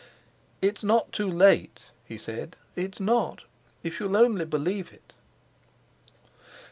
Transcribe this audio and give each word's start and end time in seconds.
"It's 0.63 0.83
not 0.83 1.11
too 1.11 1.29
late," 1.29 1.91
he 2.03 2.17
said; 2.17 2.55
"it's 2.75 2.99
not—if 2.99 3.99
you'll 3.99 4.17
only 4.17 4.45
believe 4.45 4.91
it." 4.91 5.13